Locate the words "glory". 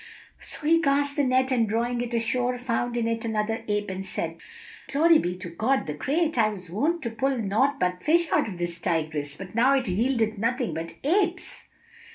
4.91-5.19